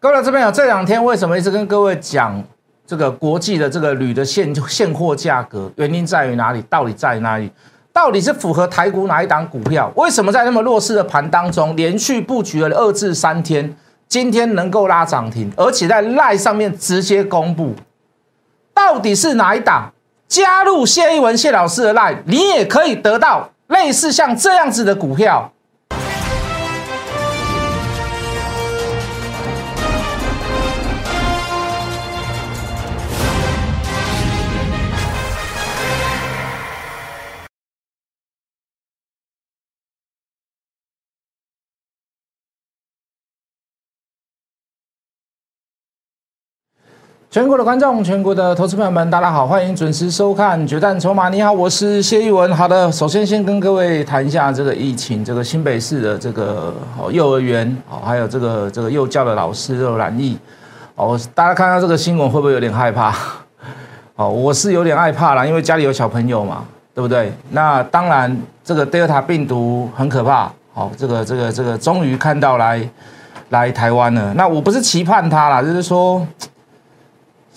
[0.00, 2.40] 各位这边有这两天为什么一直跟各位讲
[2.86, 5.68] 这个国际的这个铝的现现货价格？
[5.74, 6.62] 原因在于哪里？
[6.70, 7.50] 到底在于哪里？
[7.92, 9.92] 到底是符合台股哪一档股票？
[9.96, 13.76] 为什么在那么弱势的盘当中，连续布局了二至三天，
[14.06, 17.74] 今天能够拉涨停，而且在赖上面直接公布，
[18.72, 19.92] 到底是哪一档？
[20.28, 25.52] 加入谢一文谢老师的赖，你也可以得到类似像这样子的股票。
[47.38, 51.28] 全国的观众，全国的投资朋友们，大家好，欢迎准时收看《决战筹码》。
[51.30, 52.52] 你好，我是谢一文。
[52.52, 56.74] 好的，首先先跟各位谈一下这个疫情，这个新北市的这个
[57.12, 60.36] 幼儿园哦，还有这个这个幼教的老师都染疫
[60.96, 61.16] 哦。
[61.32, 63.14] 大家看到这个新闻会不会有点害怕？
[64.16, 67.32] 哦，我是有点害怕啦，因为家里有小朋友嘛，对不对？
[67.50, 70.50] 那当然，这个 Delta 病毒很可怕。
[70.74, 72.90] 好，这个这个这个终于看到来
[73.50, 74.34] 来台湾了。
[74.34, 76.26] 那我不是期盼他啦，就是说。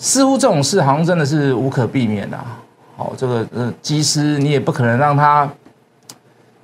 [0.02, 2.36] 似乎这种事好像真的是无可避免的。
[2.96, 5.48] 哦，这个呃，机师你也不可能让他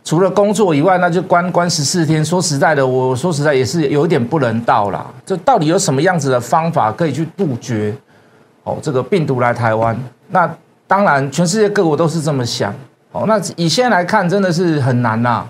[0.02, 2.24] 除了工作以外，那就关关十四天。
[2.24, 5.06] 说实在的，我说实在也是有一点不人道啦。
[5.24, 7.94] 这到底有什么样子的方法可以去杜绝
[8.64, 9.96] 哦这个病毒来台湾？
[10.30, 10.52] 那
[10.88, 12.74] 当然，全世界各国都是这么想。
[13.12, 15.44] 哦，那以现在来看，真的是很难呐，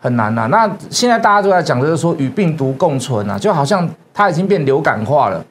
[0.00, 0.48] 很难呐。
[0.50, 5.44] 那现在大家都在讲，就是说与病毒共存啊，就好像它已经变流感化了。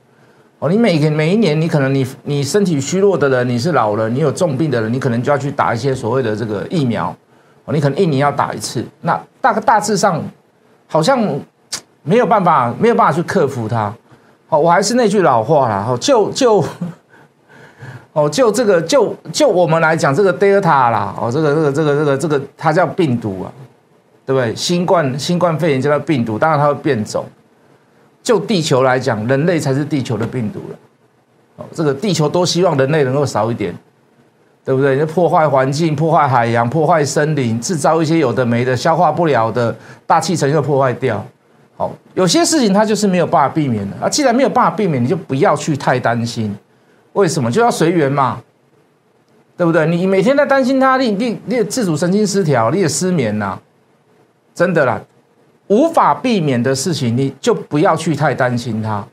[0.59, 7.13] 哦，你每个每一年，你可能你你身体虚弱的人，你是老人，你有重病的人，你可能就要去打一些所谓的这个疫苗。
[7.65, 8.85] 哦，你可能一年要打一次。
[9.01, 10.23] 那大大致上，
[10.87, 11.19] 好像
[12.03, 13.93] 没有办法，没有办法去克服它。
[14.47, 15.85] 好，我还是那句老话啦。
[15.89, 16.63] 哦，就就
[18.13, 23.51] 哦，就这个就就我们来讲，这个 Delta 啦，哦，这个这个这个这个这个它叫病毒啊，
[24.25, 24.55] 对不对？
[24.55, 27.25] 新冠新冠肺炎叫它病毒，当然它会变种。
[28.25, 30.75] 就地球来讲，人类才是地球的病毒了。
[31.57, 33.71] 哦，这个地球都希望人类能够少一点，
[34.65, 35.05] 对不对？
[35.05, 39.73] 破坏环境、破坏海洋、破坏森林，制造一些有的没的、消化不了的
[40.07, 41.23] 大气层又破坏掉。
[41.77, 44.09] 好，有些事情它就是没有办法避免的啊。
[44.09, 46.57] 既然没有办法避免，你就不要去太担心。
[47.13, 47.51] 为什么？
[47.51, 48.41] 就要随缘嘛，
[49.55, 49.85] 对不对？
[49.85, 53.59] 你每天在担心它，你你你自主神经失调，你也失眠呐，
[54.55, 54.99] 真的啦。
[55.67, 59.05] 无法避免的事情，你就不要去太担心它。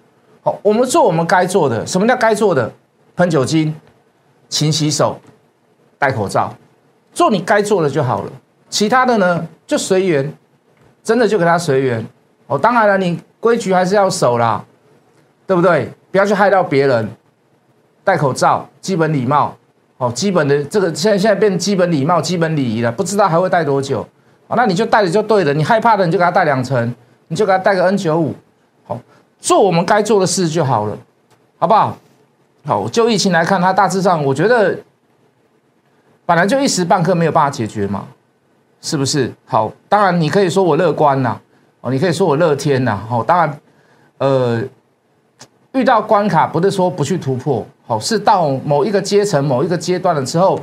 [0.43, 1.87] 好，我们做我们该做的。
[1.87, 2.71] 什么叫该做的？
[3.15, 3.75] 喷酒精、
[4.49, 5.21] 勤洗手、
[5.99, 6.55] 戴口罩，
[7.13, 8.33] 做你该做的就好了。
[8.71, 10.33] 其他的呢，就随缘，
[11.05, 12.05] 真的就给他随缘。
[12.47, 14.65] 哦，当然了，你规矩还是要守啦，
[15.47, 15.91] 对不对？
[16.11, 17.09] 不要去害到别人。
[18.03, 19.55] 戴口罩，基本礼貌。
[19.99, 24.05] 哦，基本的这个现在现在变基本礼貌、基本礼仪了，不知道还会戴多久。
[24.57, 26.95] 那你就带着就对了，你害怕的你就给他带两层，
[27.29, 28.35] 你就给他带个 N 九五，
[28.85, 28.99] 好，
[29.41, 30.97] 做我们该做的事就好了，
[31.59, 31.97] 好不好？
[32.65, 34.79] 好，就疫情来看，它大致上我觉得
[36.25, 38.07] 本来就一时半刻没有办法解决嘛，
[38.81, 39.33] 是不是？
[39.45, 41.41] 好，当然你可以说我乐观呐，
[41.81, 43.59] 哦，你可以说我乐天呐，好，当然，
[44.19, 44.63] 呃，
[45.73, 50.61] 遇到关卡不是说不去突破，好，是到某一个阶层、某一个阶段了之后，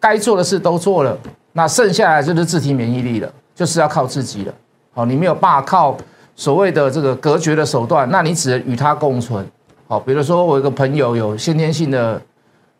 [0.00, 1.16] 该做的事都做了。
[1.52, 4.54] 那剩下来就是自体免疫力了，就是要靠自己了。
[4.92, 5.96] 好，你没有办法靠
[6.36, 9.44] 所谓的这个隔绝的手段，那你只能与它共存。
[9.88, 12.20] 好，比如说我一个朋友有先天性的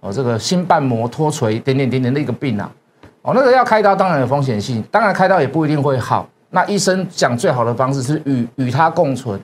[0.01, 2.71] 哦，这个心瓣膜脱垂点点点点的一个病啊，
[3.23, 6.29] 哦，那个要开刀当然有风险性，当然开刀也不一定会好。
[6.51, 9.41] 那医生讲最好的方式是与与它共存，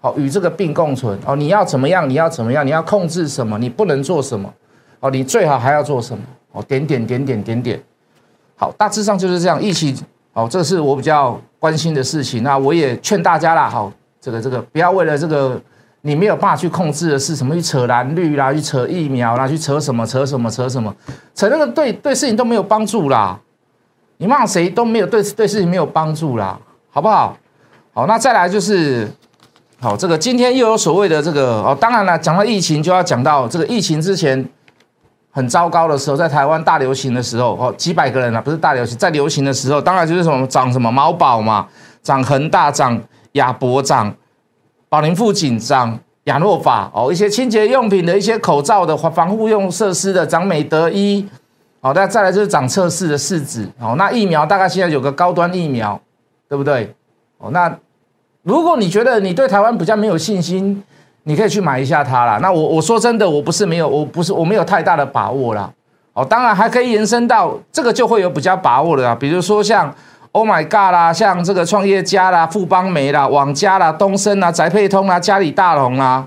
[0.00, 1.18] 好，与这个病共存。
[1.26, 2.08] 哦，你要怎么样？
[2.08, 2.66] 你要怎么样？
[2.66, 3.58] 你要控制什么？
[3.58, 4.52] 你不能做什么？
[5.00, 6.24] 哦，你最好还要做什么？
[6.52, 7.80] 哦，点点点点点点。
[8.60, 9.62] 好，大致上就是这样。
[9.62, 9.96] 疫情，
[10.32, 12.42] 好，这是我比较关心的事情。
[12.42, 15.60] 那我也劝大家啦，好，这个这个不要为了这个
[16.00, 20.92] 你没有办法去控制的是什么，去扯蓝绿啦，去扯疫苗啦，去扯什么扯什么扯什么，
[21.36, 23.38] 扯那个对对事情都没有帮助啦。
[24.16, 26.58] 你骂谁都没有对对事情没有帮助啦，
[26.90, 27.36] 好不好？
[27.94, 29.08] 好，那再来就是，
[29.78, 34.44] 好，这个今天又有所谓的这个哦，当然了，讲到疫情就要讲到这个疫情之前。
[35.38, 41.68] 很糟糕的时候，在台湾大流行的时候，哦，几百个人啊，不是大流行，在流行的时候，当然就是什么涨什么猫宝嘛，
[42.02, 43.00] 涨恒大，涨
[43.34, 44.12] 亚博，涨
[44.88, 51.24] 宝林富锦，涨亚诺法，哦，一些清洁用品的一些口罩的防护用设施的，涨美德一，
[51.80, 56.00] 好，那再来就是涨测试的试纸，哦，那疫苗大概现在有个高端疫苗，
[56.48, 56.92] 对不对？
[57.38, 57.72] 哦，那
[58.42, 60.82] 如果你觉得你对台湾比较没有信心，
[61.28, 62.38] 你可以去买一下它啦。
[62.40, 65.70] 那我我说真的，我不是没有，我不是我没有太大的把握啦。
[66.14, 69.94] 哦，当然还可以延伸到这个就会有比较把握的啊，比如说像
[70.32, 76.26] Oh My God 啦，像这个创业家啦、富邦美啦、网家啦、东升啦、宅配通啦、家里大龙啦，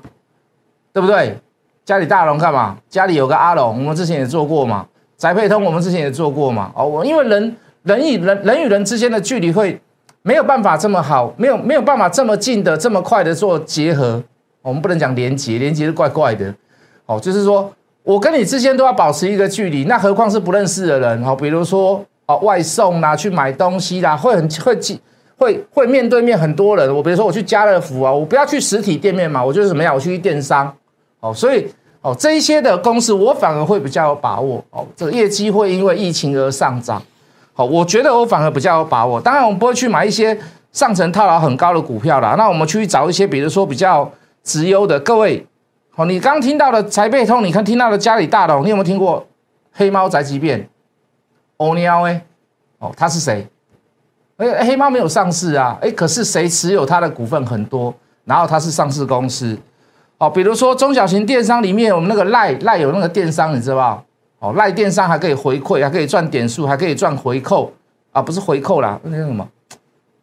[0.94, 1.36] 对不对？
[1.84, 2.78] 家里大龙干嘛？
[2.88, 4.86] 家里有个阿龙，我们之前也做过嘛。
[5.18, 6.72] 宅配通我们之前也做过嘛。
[6.76, 9.82] 哦，我因为人人与人人与人之间的距离会。
[10.24, 14.22] 没有办法这么好，没有没有办法这么近的、这么快的做结合。
[14.62, 16.54] 我们不能讲连接，连接是怪怪的。
[17.06, 17.72] 哦，就是说
[18.04, 21.24] 我跟你之间都要保持一个距离，那何况是不认识的人？
[21.24, 24.76] 哦，比如说哦，外送啦，去买东西啦，会很会
[25.38, 26.96] 会会面对面很多人。
[26.96, 30.72] 我比如说我去家乐福啊，我不要去实体店面嘛，我就是怎么样，我去电商。
[31.20, 31.68] 哦，所以
[32.02, 34.64] 哦这一些的公司，我反而会比较有把握。
[34.70, 37.02] 哦，这个业绩会因为疫情而上涨。
[37.54, 39.20] 好，我觉得我反而比较有把握。
[39.20, 40.38] 当然，我们不会去买一些
[40.72, 42.36] 上层套牢很高的股票啦。
[42.38, 44.10] 那我们去找一些，比如说比较
[44.44, 45.00] 直优的。
[45.00, 45.46] 各位，
[45.92, 49.28] 好，你刚听到的财贝通，你看听到的家里大龙，你有没有听过
[49.72, 50.70] 黑猫宅急便？
[51.58, 52.26] 欧尼奥哎，
[52.80, 53.48] 哦，他是谁？
[54.38, 57.94] 哎，黑猫没有上市啊，哎，可是谁持有他的股份很多？
[58.26, 59.58] 然后他是上市公司。
[60.18, 64.04] 哦，比如说中小型电商里面，我们那个赖赖有那个电商，你知道吧？
[64.40, 67.72] 哦，赖电商还可以回馈，还可以赚点数，还可以赚回扣
[68.12, 69.48] 啊，不是回扣啦，那叫什么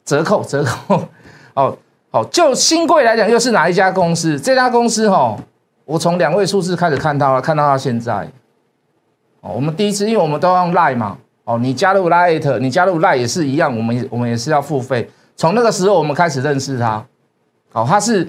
[0.05, 0.43] 折扣？
[0.43, 1.03] 折扣
[1.55, 1.77] 哦，
[2.11, 4.39] 好，就新贵来讲，又是哪一家公司？
[4.39, 5.37] 这家公司哈，
[5.85, 8.29] 我从两位数字开始看到了，看到到现在。
[9.41, 15.09] 哦，我们第一次，因为我们都用赖嘛，哦，你加入 Lite，你加入赖也是一样，我们我们也是要付费。
[15.37, 17.05] 从那个时候我们开始认识他，
[17.73, 18.29] 哦，他是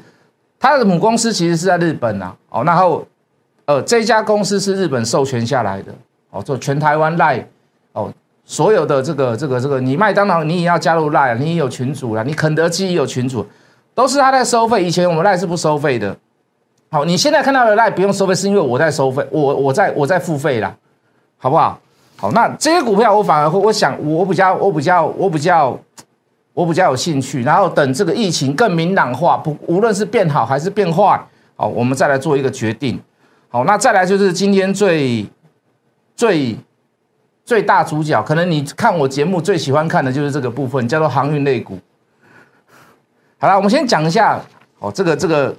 [0.59, 3.05] 他的母公司其实是在日本呐，哦，然后。
[3.65, 5.93] 呃，这家公司是日本授权下来的，
[6.31, 7.47] 哦，做全台湾赖，
[7.91, 8.11] 哦，
[8.43, 13.45] 所有的这个这个这个，你麦当劳你也要加入赖，你也有群主了，你肯德基也有群主，
[13.99, 14.81] 都是他在收费。
[14.81, 16.15] 以前我们赖是不收费的，
[16.89, 20.73] 好，你现在看到的赖不用收费，是因为我在收费，我我在我在付费啦，
[21.37, 21.77] 好不好？
[22.15, 25.77] 好，那这些股票我反而会，我想我比较我比较我比较
[26.53, 31.21] 我比较有兴趣，然后等这个疫情更明朗化，不无论是变好还是变坏，
[31.57, 32.97] 好，我们再来做一个决定。
[33.49, 35.25] 好，那再来就是今天最
[36.15, 36.57] 最
[37.43, 41.77] 最大主角，可能你看我节目最喜欢看的就是这个部分，叫做航运类股。
[43.41, 44.37] 好了，我们先讲一下
[44.79, 45.55] 哦，这个这个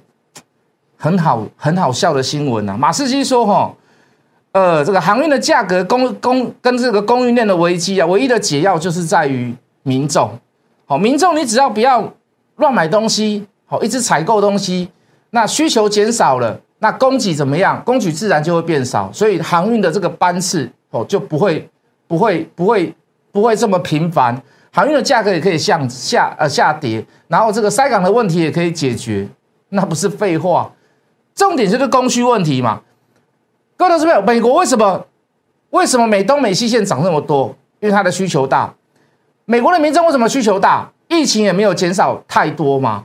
[0.97, 2.77] 很好很好笑的新闻啊。
[2.77, 3.73] 马士基说哈，
[4.51, 9.51] 呃，这个航运的价格供供跟这个供应链的危机啊，唯一的解药就是在于
[9.81, 10.29] 民众。
[10.85, 12.07] 好，民众你只要不要
[12.57, 14.87] 乱买东西，好，一直采购东西，
[15.31, 16.59] 那需求减少了。
[16.77, 17.81] 那供给怎么样？
[17.83, 21.67] 供给自然就会变少，所以航运的这个班次哦就不会
[22.07, 22.93] 不会不会
[23.31, 24.39] 不会这么频繁，
[24.71, 29.27] 航运的价格也可以向下呃下跌，然后这个塞港的问题也可以解决，
[29.69, 30.71] 那不是废话。
[31.35, 32.81] 重点就是供需问题嘛。
[33.75, 35.05] 各位同志美国为什么
[35.71, 37.55] 为什么美东美西线涨那么多？
[37.79, 38.73] 因为它的需求大。
[39.45, 40.91] 美国的民众为什么需求大？
[41.07, 43.03] 疫情也没有减少太多嘛，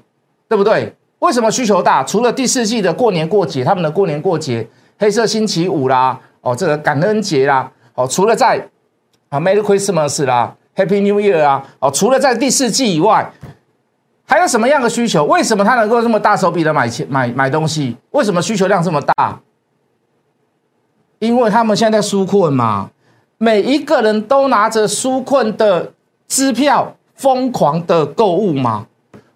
[0.48, 0.94] 对不对？
[1.18, 2.04] 为什么需求大？
[2.04, 4.68] 除了第四季的过年过节，他们的过年过节，
[4.98, 8.68] 黑色星期五啦，哦，这个感恩节啦，哦，除了在
[9.30, 13.32] 啊，Merry Christmas 啦，Happy New Year 啊，哦，除了在第四季以外，
[14.24, 15.24] 还有什么样的需求？
[15.24, 17.96] 为什么他能够这么大手笔的买钱买买东西？
[18.10, 19.40] 为什么需求量这么大？
[21.18, 22.90] 因为他们现在纾困嘛，
[23.38, 25.92] 每一个人都拿着纾困的
[26.28, 28.86] 支票，疯狂的购物嘛。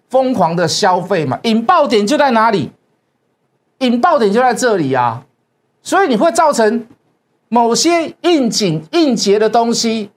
[0.09, 2.69] 疯狂的消费嘛，引爆点就在哪里？
[3.77, 5.23] 引爆点就在这里啊！
[5.81, 6.85] 所以你会造成
[7.47, 10.11] 某些应景应节的东西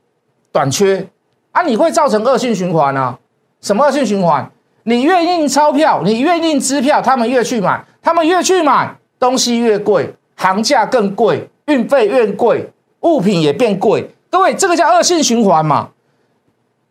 [0.51, 1.07] 短缺
[1.55, 3.17] 啊，你会造成恶性循环啊！
[3.61, 4.51] 什么恶性循环？
[4.83, 12.69] 你越印钞票，你越印支票，他们越去买，他们越去买，东西越贵，行价更贵，运费越贵，
[13.03, 14.11] 物品也变贵。
[14.29, 15.91] 各位，这个叫恶性循环嘛？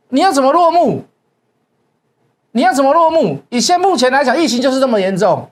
[0.08, 1.04] 你要怎么落幕？
[2.54, 3.42] 你要怎么落幕？
[3.50, 5.50] 以现目前来讲，疫情就是这么严重，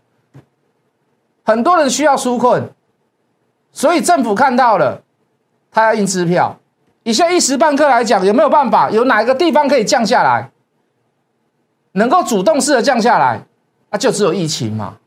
[1.44, 2.70] 很多人需要纾困，
[3.74, 5.02] 所以政府看到了，
[5.70, 6.58] 他要印支票。
[7.04, 8.90] 以现一时半刻来讲，有没有办法？
[8.90, 10.52] 有哪一个地方可以降下来？
[11.94, 13.44] 能够主动式的降下来？
[13.90, 14.98] 啊，就只有疫情嘛，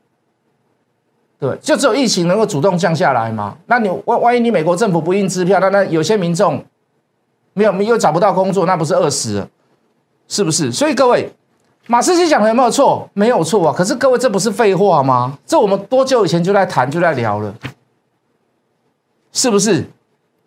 [1.39, 3.57] 对，就只有疫情能够主动降下来嘛。
[3.65, 6.63] 那你万万一你美国政府不印支票，那那有些民众
[7.53, 9.49] 没有又找不到工作，那不是饿死了？
[10.27, 10.71] 是不是？
[10.71, 11.31] 所以各位。
[11.87, 13.07] 马斯基讲的有没有错？
[13.13, 13.71] 没有错啊！
[13.71, 15.37] 可是各位，这不是废话吗？
[15.45, 17.53] 这我们多久以前就在谈，就在聊了，
[19.31, 19.85] 是不是？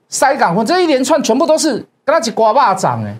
[0.08, 1.74] 塞港货这一连串全部都是
[2.04, 3.14] 跟他起刮巴掌哎，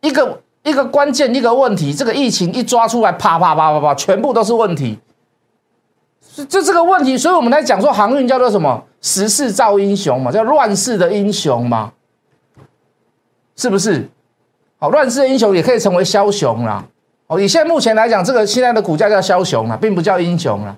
[0.00, 4.98] 一个一个关键一个问题，这个疫情一抓出来，啪啪啪啪啪，全部都是问题。
[6.48, 8.84] 就这个问题，所以我们来讲说航运叫做什么？
[9.00, 11.92] 时势造英雄嘛，叫乱世的英雄嘛，
[13.56, 14.06] 是不是？
[14.78, 16.84] 好，乱世的英雄也可以成为枭雄啦。
[17.26, 20.76] 哦，以现在目前来讲，这个现在的股价叫枭雄了，并不叫英雄了，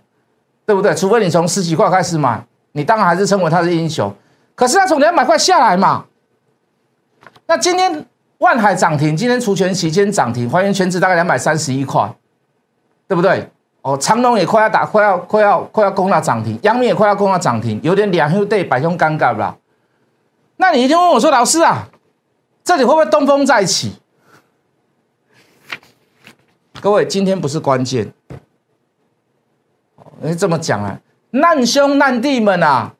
[0.65, 0.95] 对不对？
[0.95, 2.41] 除非你从十几块开始买，
[2.73, 4.15] 你当然还是称为他是英雄。
[4.55, 6.05] 可是他从两百块下来嘛，
[7.47, 8.07] 那今天
[8.39, 12.15] 万海涨停，今天除权期间涨停，还原全值大概两百三十一块，
[13.09, 13.51] 对不对？
[13.83, 19.59] 哦，长隆也快要打，快要快要快要攻到涨停，阳明也快要攻到涨停，有点两兄弟百兄尴尬了。
[20.57, 21.89] 那你一定问我说，老师啊，
[22.63, 23.95] 这里会不会东风再起？
[26.81, 28.13] 各位，今天不是关键。
[29.97, 32.95] 哦，这么讲啊，难兄难弟们啊，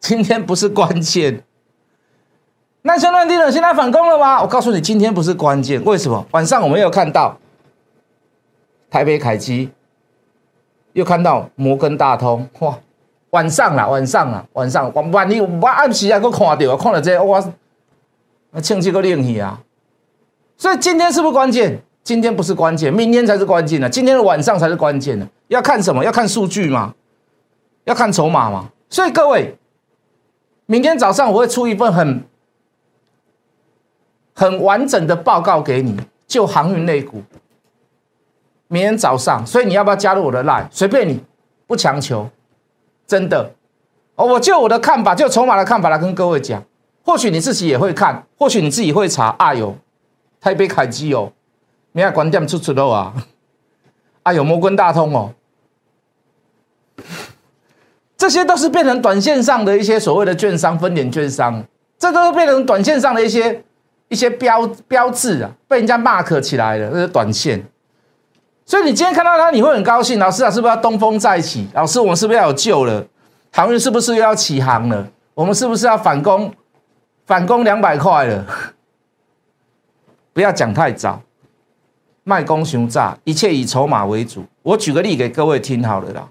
[0.00, 1.42] 今天不是关键。
[2.82, 4.40] 那兄难弟们现在反攻了吗？
[4.40, 5.82] 我告诉你，今天不是关键。
[5.84, 6.26] 为什么？
[6.30, 7.38] 晚上我们有看到。
[8.90, 9.70] 台北凯基
[10.94, 12.78] 又看到摩根大通，哇！
[13.30, 17.52] 晚上啦，晚上啦，晚上晚晚你我暗时啊，我看到，看到这我，
[18.62, 19.60] 庆这个另去啊！
[20.56, 21.78] 所以今天是不是关键？
[22.02, 23.90] 今天不是关键，明天才是关键的。
[23.90, 25.28] 今天的晚上才是关键的。
[25.48, 26.02] 要看什么？
[26.02, 26.94] 要看数据嘛？
[27.84, 28.70] 要看筹码嘛？
[28.88, 29.54] 所以各位，
[30.70, 32.22] 明天早上我会出一份很
[34.34, 37.22] 很完整的报告给你，就航运类股。
[38.66, 40.66] 明天早上，所以你要不要加入我的 line？
[40.70, 41.24] 随便你，
[41.66, 42.28] 不强求，
[43.06, 43.50] 真的。
[44.16, 46.62] 哦，我就我的看法，就筹码的看法来跟各位讲。
[47.02, 49.34] 或许你自己也会看，或许你自己会查。
[49.38, 49.74] 啊哟
[50.38, 51.32] 台北凯基哦，
[51.92, 53.14] 明天关店出出肉啊。
[54.22, 55.32] 啊哟摩根大通哦，
[58.18, 61.64] 这些都是变成短线上的一些所谓的券商、分点券商，
[61.98, 63.64] 这都是变成短线上的一些
[64.08, 67.64] 一些标标志啊，被人家 mark 起来了，这是短线。
[68.66, 70.18] 所以你今天看到它，你会很高兴。
[70.18, 71.68] 老师啊，是不是要东风再起？
[71.72, 73.06] 老师，我们是不是要有救了？
[73.52, 75.08] 航运是不是又要起航了？
[75.32, 76.52] 我们是不是要反攻？
[77.24, 78.44] 反攻两百块了？
[80.32, 81.22] 不要讲太早，
[82.24, 84.44] 卖攻熊炸，一切以筹码为主。
[84.62, 86.28] 我举个例给各位听好了啦，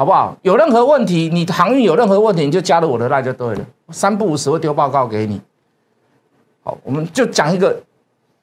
[0.00, 0.34] 好不好？
[0.40, 3.66] 有任何问题，你航运有任何问题，你就加入我的那就对了。
[3.90, 5.38] 三不五时会丢报告给你。
[6.62, 7.82] 好，我们就讲一个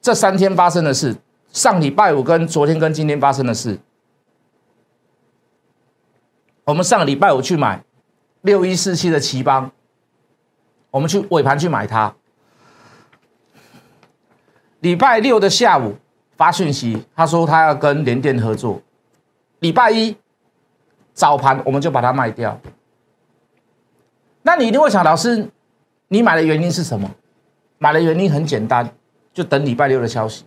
[0.00, 1.16] 这三天发生的事。
[1.52, 3.76] 上礼拜五跟昨天跟今天发生的事，
[6.62, 7.82] 我们上礼拜五去买
[8.42, 9.68] 六一四七的奇邦，
[10.92, 12.14] 我们去尾盘去买它。
[14.78, 15.96] 礼拜六的下午
[16.36, 18.80] 发讯息，他说他要跟联电合作。
[19.58, 20.16] 礼拜一
[21.18, 22.56] 早盘我们就把它卖掉。
[24.42, 25.50] 那你一定会想，老师，
[26.06, 27.10] 你买的原因是什么？
[27.78, 28.88] 买的原因很简单，
[29.34, 30.44] 就等礼拜六的消息。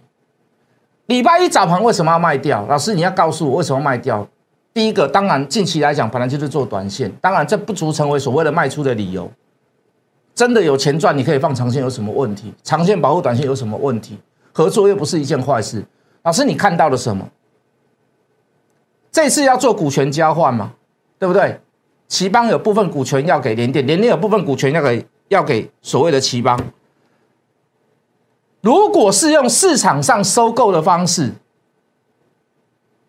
[1.08, 2.66] 礼拜一早盘为什么要卖掉？
[2.68, 4.26] 老师，你要告诉我为什么卖掉？
[4.74, 9.30] 第一个，当然近期来讲，本来就是做短线，当然这不足成为所谓的卖出的理由。
[10.34, 12.54] 真的有钱赚，你可以放长线，有什么问题？
[12.64, 14.18] 长线保护短线有什么问题？
[14.54, 15.84] 合作又不是一件坏事。
[16.24, 17.28] 老师，你看到了什么？
[19.12, 20.74] 这次要做股权交换嘛？
[21.20, 21.60] 对不对？
[22.08, 26.60] 奇邦有部分股权要给联电，联电有部分股权要给要给所谓的奇邦。
[28.62, 31.32] 如果是用市场上收购的方式，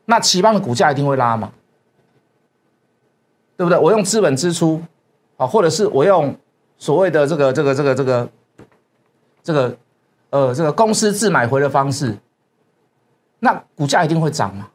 [0.04, 1.52] 那奇邦的股价一定会拉嘛，
[3.56, 3.78] 对不对？
[3.78, 4.82] 我用资本支出
[5.36, 6.36] 啊，或者是我用
[6.78, 8.28] 所谓的这个这个这个这个
[9.42, 9.76] 这个
[10.30, 12.16] 呃这个公司自买回的方式，
[13.40, 14.68] 那股价一定会涨嘛，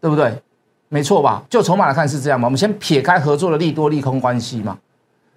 [0.00, 0.42] 对不对？
[0.88, 1.42] 没错吧？
[1.50, 2.46] 就筹码来看是这样嘛。
[2.46, 4.78] 我们先撇开合作的利多利空关系嘛，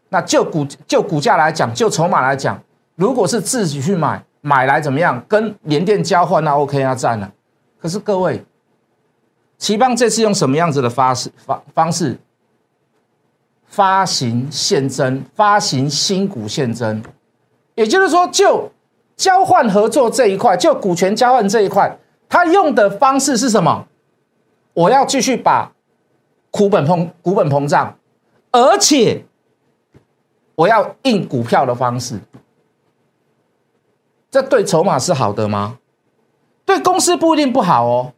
[0.09, 2.61] 那就股就股价来讲，就筹码来讲。
[2.95, 5.23] 如果是自己去买，买来怎么样？
[5.27, 7.31] 跟联电交换那 OK 啊，占了。
[7.79, 8.43] 可是各位，
[9.57, 12.19] 奇邦这次用什么样子的发式方方式
[13.65, 17.01] 发行现增，发行新股现增，
[17.75, 18.71] 也就是说，就
[19.15, 21.97] 交换合作这一块，就股权交换这一块，
[22.27, 23.87] 他用的方式是什么？
[24.79, 25.73] 我要继续把
[26.49, 27.97] 股本膨股本膨胀，
[28.51, 29.25] 而且
[30.55, 32.17] 我要印股票的方式。
[34.31, 35.79] 这对筹码是好的吗？
[36.65, 38.13] 对公司不一定不好哦，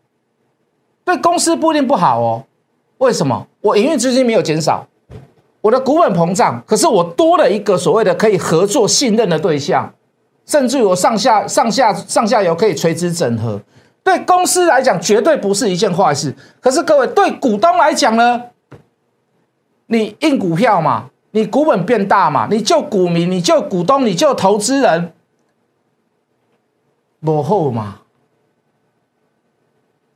[1.04, 2.46] 对公司不一定不好哦。
[3.00, 3.48] 为什么？
[3.62, 4.86] 我营运资金没有减少，
[5.62, 9.92] 我的股本膨胀，可是我多了一个所谓的可以合作信任的对象，
[10.46, 13.60] 甚至于我上下上下上下游可以垂直整合。
[14.04, 16.36] 对公司来讲，绝对不是一件坏事。
[16.60, 18.42] 可是各位，对股东来讲呢？
[19.88, 25.14] 你印股票嘛，你股本变大嘛，你就股民，你就股东，你就投资人。
[27.20, 28.00] 落后嘛，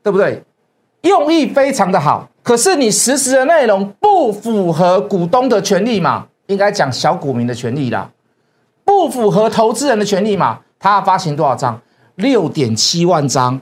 [0.02, 0.44] 对不对？
[1.02, 6.28] 用意非常的好，可是你实施的内容不符合股东的权利嘛？
[6.48, 8.10] 应该讲小股民的权利啦，
[8.84, 10.62] 不符合投资人的权利嘛？
[10.80, 11.80] 他要发行多少张？
[12.16, 13.62] 六点七万张，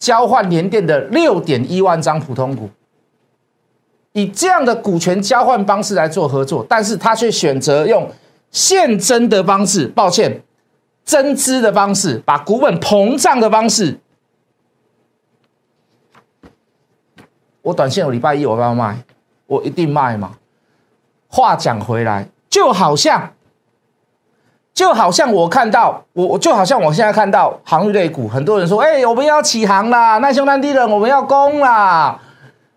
[0.00, 2.68] 交换联电的六点一万张普通股，
[4.12, 8.10] 以这样的股权交换方式来做合作，但是他却选择用
[8.50, 10.42] 现增的方式，抱歉，
[11.04, 14.00] 增资的方式，把股本膨胀的方式。
[17.62, 19.04] 我短线有礼拜一我要卖，
[19.46, 20.38] 我一定卖嘛。
[21.28, 23.34] 话讲回来，就好像，
[24.72, 32.18] 就好像我看到我，就好像我现在看到航运类股，很多人说，哎，我们要起航啦，难兄难弟人，我们要攻啦。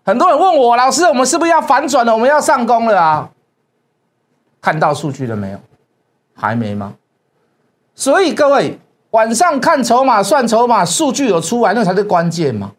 [0.04, 2.12] 很多人问我，老师，我们是不是要反转了？
[2.12, 3.30] 我们要上攻了啊？
[4.60, 5.58] 看到数据了没有？
[6.34, 6.94] 还没吗？
[7.94, 8.78] 所以各位
[9.10, 12.72] 晚上看筹码算筹码，数据有出来，那才是关键嘛。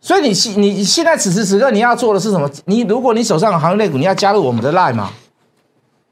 [0.00, 2.48] 所以你现你现在此时此刻你要做的是什么？
[2.66, 5.10] 你如果你手上有行业类股，你要加入我们的 line 嘛？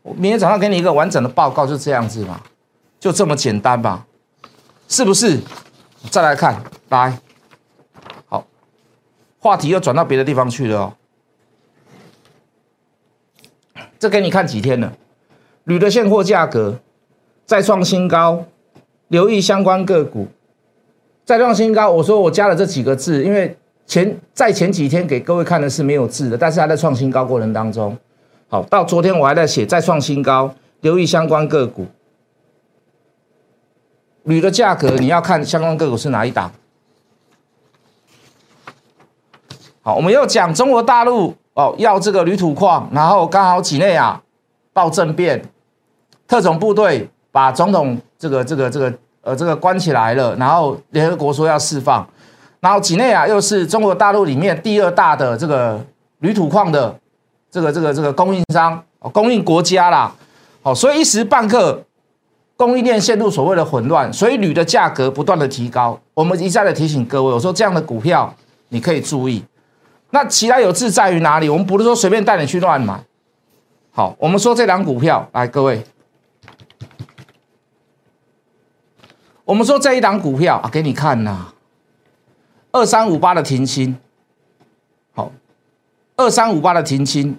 [0.02, 2.40] 我明天早上给你一个完整的报告，就这样子嘛，
[3.00, 4.06] 就这么简单吧？
[4.88, 5.40] 是不是？
[6.10, 7.18] 再来看，来，
[8.28, 8.44] 好，
[9.38, 10.92] 话题又转到别的地方去了哦。
[13.98, 14.92] 这给你看几天了？
[15.64, 16.80] 铝的现货价格
[17.46, 18.44] 再创新高，
[19.08, 20.28] 留意相关个股
[21.24, 21.90] 再创新高。
[21.90, 23.56] 我说我加了这几个字，因为。
[23.84, 27.94] 前在前几天给各位看的是没有字的，但是还在创新高过程当中。
[28.52, 31.86] 好，到昨天我还在写再创新高，留意相关个股。
[34.24, 36.52] 铝的价格你要看相关个股是哪一档。
[39.80, 44.20] 好，我们又讲中国大陆哦，要这个铝土矿，然后刚好几内亚
[44.74, 45.42] 报政变，
[46.28, 48.92] 特种部队把总统这个这个这个
[49.22, 52.06] 呃这个关起来了，然后联合国说要释放。
[52.60, 55.82] 然后几内亚又是中国大陆里面第二大的这个
[56.18, 56.94] 铝土矿的
[57.52, 60.12] 这个这个这个供应商，供应国家啦，
[60.62, 61.84] 哦，所以一时半刻
[62.56, 66.00] 供应链陷入所谓的混乱，所以铝的价格不断的提高。
[66.14, 68.34] 我们一再的提醒各位，我说这样的股票
[68.70, 69.44] 你可以注意。
[70.08, 71.48] 那其他有志在于哪里？
[71.50, 72.98] 我们不是说随便带你去乱买。
[73.90, 75.84] 好，我们说这档股票，来各位，
[79.44, 81.52] 我们说这一档股票啊，给你看呐。
[82.70, 83.94] 二三五八的停薪，
[86.16, 87.36] 二三五八的停薪，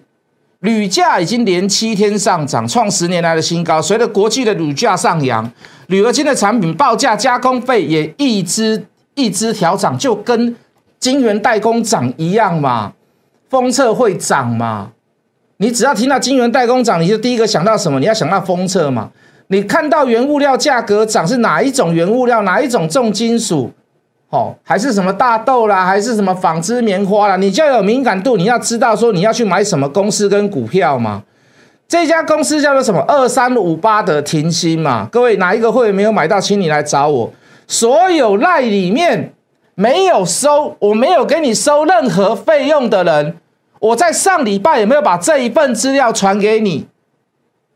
[0.59, 3.81] 铝价已经连七天上涨，创十年来的新高。
[3.81, 5.49] 随着国际的铝价上扬，
[5.87, 10.55] 铝合金的产品报价、加工费也一支一支调涨，就跟
[10.99, 12.93] 晶圆代工涨一样嘛。
[13.49, 14.91] 封测会涨嘛？
[15.57, 17.99] 你只要听到晶圆代工涨，你就第一个想到什么？
[17.99, 19.11] 你要想到封测嘛。
[19.47, 22.41] 你看到原物料价格涨是哪一种原物料？
[22.41, 23.71] 哪一种重金属？
[24.33, 31.21] 哦，还是什么大豆啦，还是什么纺织棉花啦，你就要有敏感度，你要知道说你要去买什么公司跟股票嘛。
[31.87, 32.99] 这家公司叫做什么？
[33.07, 35.07] 二三五八的停薪嘛。
[35.11, 37.31] 各位哪一个会员没有买到，请你来找我。
[37.67, 39.31] 所有赖里面
[39.75, 43.37] 没有收，我没有给你收任何费用的人，
[43.79, 46.87] 我在上礼拜有没有把这一份资料传给你？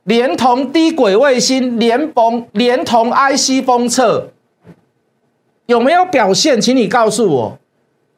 [0.06, 4.30] 连同低轨卫星，连同连同 IC 封测。
[5.68, 6.60] 有没有表现？
[6.60, 7.60] 请你告诉我。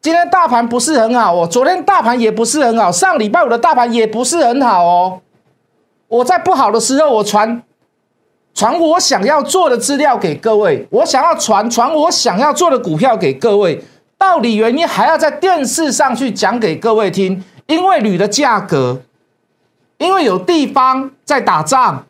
[0.01, 5.19] 今天大盘不是很好哦，昨天大盘也不是很好，上礼拜五的大盘也不是很好哦。
[6.07, 7.62] 我在不好的时候，我传
[8.53, 13.83] 传我想要做的资料给各位，我想要传传我想要做的股票给各位，
[14.17, 17.43] 道理原因还要在电视上去讲给各位听。
[17.65, 19.01] 因为铝的价格，
[19.97, 22.05] 因为有地方在打仗，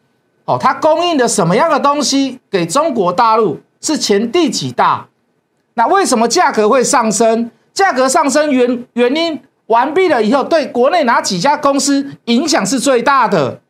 [0.46, 5.08] 哦，它供应的什么样的东西给中国大陆是前第几大？
[5.80, 7.50] 那为什么价格会上升？
[7.72, 13.62] 价格上升原原因完毕了以后，对国内哪几家公司影响是最大的？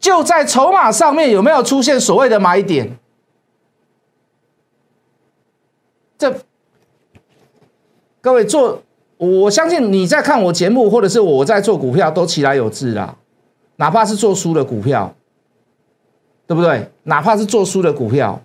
[0.00, 2.98] 就在筹码上面有没有出现所谓的买点？
[6.18, 6.34] 这
[8.20, 8.82] 各位做，
[9.18, 13.14] 我相信你在看我节目，或者是我在做股票，都起来有志啦。
[13.76, 15.14] 哪怕是做输的股票，
[16.48, 16.90] 对不对？
[17.04, 18.42] 哪怕是做输的股票。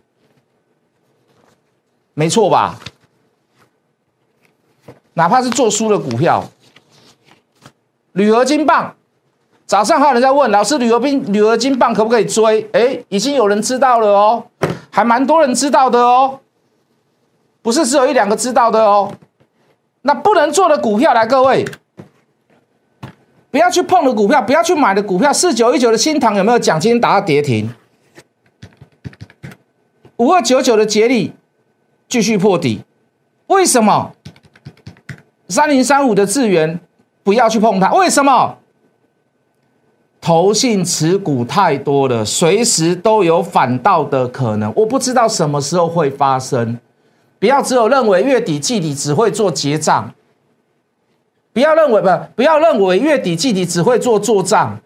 [2.19, 2.77] 没错吧？
[5.13, 6.43] 哪怕是做输的股票，
[8.11, 8.93] 铝合金棒，
[9.65, 12.69] 早上还有人在问老师，铝合金铝合金棒可不可以追？
[12.73, 14.47] 哎，已经有人知道了哦，
[14.91, 16.41] 还蛮多人知道的哦，
[17.61, 19.13] 不是只有一两个知道的哦。
[20.01, 21.65] 那不能做的股票，来各位，
[23.49, 27.73] 不要去碰的股票，不要去买的股票，四九一九的新塘有没有奖金打到跌停？
[30.17, 31.31] 五二九九的捷力
[32.09, 32.81] 继续破底，
[33.47, 34.11] 为什么？
[35.47, 36.79] 三零三五的智源
[37.23, 38.57] 不要去碰它，为什么？
[40.19, 44.73] 投信持股太多了，随时都有反倒的可能。
[44.75, 46.77] 我不知道什么时候会发生。
[47.39, 50.13] 不要只有认为月底季底只会做结账，
[51.53, 54.77] 不要认为不不要认为月底季底只会做做账，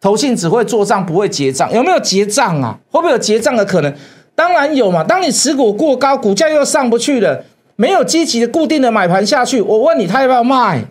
[0.00, 2.78] 投信只会做账不会结账，有没有结账啊？
[2.90, 3.92] 会不会有结账的可能？
[4.36, 5.02] 当然有嘛。
[5.02, 7.44] 当你持股过高，股价又上不去了，
[7.74, 10.84] 没有积极的固定的买盘下去，我问你，他要不要卖？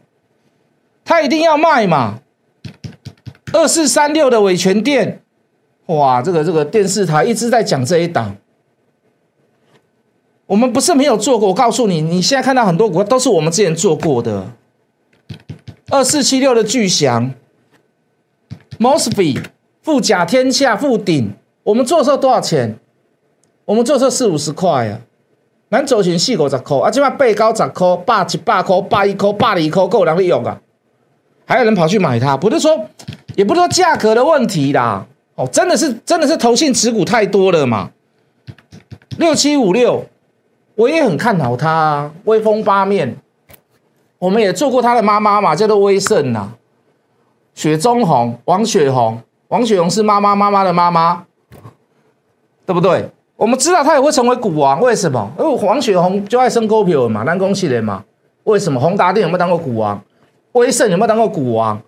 [1.05, 2.19] 他一定要卖嘛。
[3.53, 5.21] 二四三六的伟权店，
[5.85, 8.35] 哇，这个这个电视台一直在讲这一档。
[10.47, 14.51] 我们不是没有做过，我告诉你，你现在看到很多股都是我们之前做过的。
[15.89, 17.33] 二四七六的巨翔
[18.79, 19.43] ，Mosby
[19.81, 22.77] 富甲天下富鼎，我们做的时候多少钱？
[23.65, 24.99] 我们做的时候四五十块啊，
[25.69, 30.59] 咱做成四五十块，啊，起码八九十块，八一百块，八一块，八二块够人利用啊，
[31.45, 32.85] 还有人跑去买它，不是说，
[33.35, 37.91] 也不是说价格的问题啦，哦，真的是真的是投信持股太多了嘛，
[39.17, 40.05] 六七五六。
[40.75, 43.15] 我也很看好他，威风八面。
[44.19, 46.49] 我们也做过他的妈妈嘛，叫做威盛呐，
[47.53, 51.25] 雪中红，王雪红，王雪红是妈妈妈妈的妈妈，
[52.65, 53.09] 对不对？
[53.37, 55.31] 我们知道他也会成为股王，为什么？
[55.37, 58.03] 因为黄雪红就爱生股票嘛，南宫系列嘛。
[58.45, 58.79] 为什么？
[58.79, 60.01] 宏达电有没有当过股王？
[60.53, 61.79] 威盛有没有当过股王？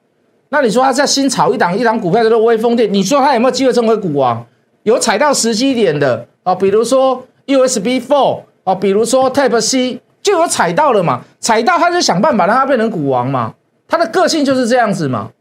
[0.49, 4.45] 那你说他在新炒一档一档股票叫做威风电，你说他有没有机会成为股王？
[4.83, 8.41] 有踩到时机点的啊，比如说 USB Four。
[8.67, 13.53] 哦，比如说 Type C 就有踩到了嘛，踩到他就想办法让他变成股王嘛，
[13.87, 15.31] 他的个性就是这样子嘛。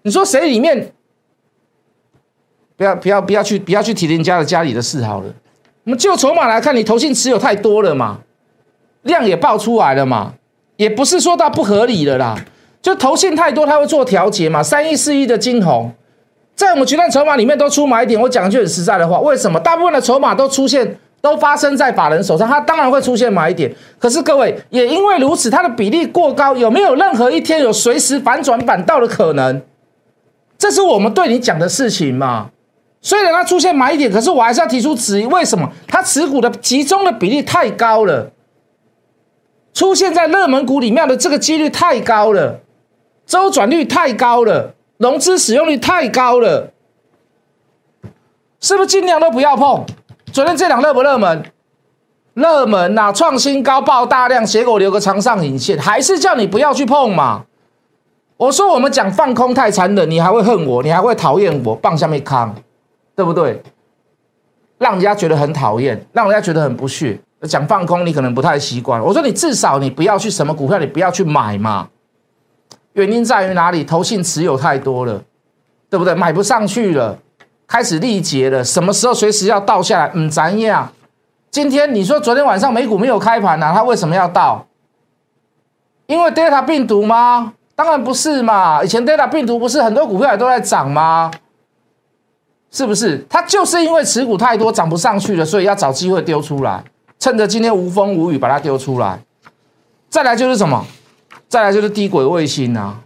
[0.00, 0.90] 你说谁里面
[2.76, 5.26] 不要不要不要去不要去提人家的家里的事好了。
[5.84, 8.18] 我们就筹码来看，你投信持有太多了嘛，
[9.02, 10.34] 量也爆出来了嘛，
[10.76, 12.36] 也不是说它不合理了啦，
[12.80, 14.62] 就投信太多，他会做调节嘛。
[14.62, 15.92] 三亿四亿的金红，
[16.56, 20.98] 在我们决战筹码里面都出买点，我讲句很实在的话，为什么大部分的筹码都出现？
[21.20, 23.74] 都发生在法人手上，它当然会出现买点。
[23.98, 29.62] 可是各位也因为如此，它的比例过高，有没有任何一天有随时反转反倒的可能？
[30.58, 32.50] 这是我们对你讲的事情嘛？
[33.04, 38.32] 虽然它出现买点，可是我还是要提出质疑：为什么它持股的集中的比例太高了？
[39.74, 42.60] 出现在热门股里面的这个几率太高了，
[43.26, 46.70] 周转率太高了，融资使用率太高了，
[48.60, 49.84] 是不是尽量都不要碰？
[50.32, 51.44] 昨天这两热不热门？
[52.32, 57.44] 热门呐，创新高爆大量，结果留个长上影线，还是叫你不要去碰嘛？
[58.36, 62.54] 我说我们讲放空太残忍，你还会恨我，你还会讨厌我，棒下面扛，
[63.14, 63.62] 对不对？
[64.78, 67.18] 让人家觉得很讨厌，让人家觉得很不屑。
[67.48, 69.00] 讲放空，你可能不太习惯。
[69.00, 71.88] 我说你至少你不要去什么股票，你不要去买嘛。
[72.94, 73.84] 原因在于哪里？
[73.84, 75.22] 投信持有太多了，
[75.90, 76.14] 对不对？
[76.14, 77.18] 买不上去了。
[77.66, 80.12] 开始力竭了，什么时候随时要倒下来？
[80.14, 80.90] 嗯，怎样？
[81.50, 84.66] 今天你说昨天晚上美股没有开盘啊，它为什么要倒？
[86.06, 87.52] 因为 Delta 病毒吗？
[87.74, 88.82] 当然不是嘛。
[88.82, 91.30] 以前 Delta 病毒不是很多股票也都在涨吗？
[92.74, 93.24] 是不是？
[93.30, 96.82] 它就是因为持股太多，涨不上去了，所以要找机会丢出来，
[97.20, 99.20] 趁着今天无风无雨把它丢出来。
[100.10, 100.84] 再来就是什么？
[101.48, 102.98] 再来就是低轨卫星啊。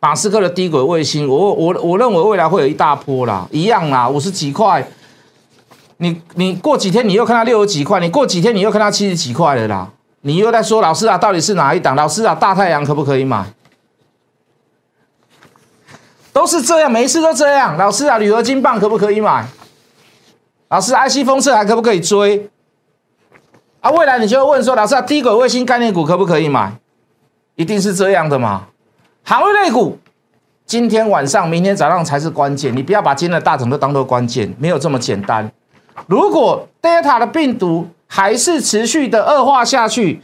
[0.00, 4.86] 马斯克的低轨卫星，我我我认为未来会有一大波啦，一样啦，五十几块，
[5.96, 9.88] 你你过几天你又看到六十几块，你过几天你又看到七十几块了啦，
[10.20, 11.96] 你又在说老师啊，到底是哪一档？
[11.96, 13.46] 老师啊，大太阳可不可以买？
[16.32, 17.76] 都是这样，每一次都这样。
[17.76, 19.44] 老师啊，铝合金棒可不可以买？
[20.68, 22.48] 老师，IC 封测还可不可以追？
[23.80, 26.72] 啊，未来你就会问说，老师啊，低轨卫星概念股可不可以买？
[27.56, 28.68] 一定是这样的嘛？
[29.22, 29.98] 航运类股，
[30.64, 32.74] 今天晚上、明天早上才是关键。
[32.74, 35.52] 你不要把今天的大涨都当做关键，没有这么简单。
[36.06, 40.22] 如果 Delta 的病毒还是持续的恶化下去，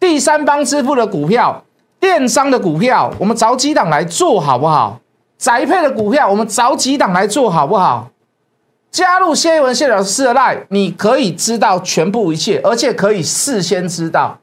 [0.00, 1.62] 第三方支付的股票、
[2.00, 4.98] 电商的股票，我们找几档来做好不好？
[5.42, 8.08] 宅配的股票，我们找几档来做好不好？
[8.92, 14.38] 加入谢文谢老师的 line，你可以知道全部一切，而且可以事先知道。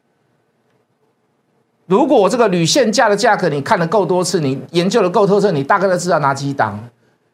[1.86, 6.78] 如果这个铝线价的价格你看了够多次，你研究的够透彻，你大概都知道哪几档，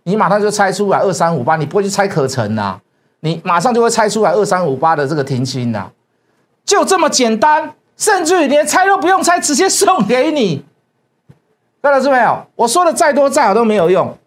[0.04, 2.80] 你马上就猜出来二三五八，你不会去猜可成呐，
[3.22, 5.90] 你马上就会猜出来二三五八的这个停薪呐，
[6.64, 10.64] 就这么简单，甚至于连猜都不用猜，直接送给你，
[11.86, 12.44] 看到是没有？
[12.56, 14.18] 我说的再多再好都没有用，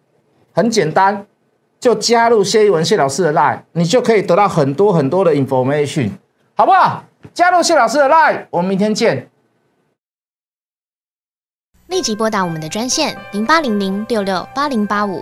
[0.53, 1.25] 很简单，
[1.77, 6.09] 就加入谢一文谢老师的 line，你就可以得到很多很多的 information，
[6.55, 7.03] 好不好？
[7.33, 9.29] 加入谢老师的 line，我们明天见。
[11.87, 15.21] 立即拨打我们的专线零八零零六六八零八五